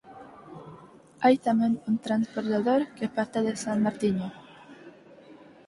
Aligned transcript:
Hai 1.23 1.35
tamén 1.47 1.73
un 1.89 1.95
transbordador 2.05 2.81
que 2.97 3.13
parte 3.15 3.39
de 3.47 3.53
San 3.63 3.77
Martiño. 3.85 4.27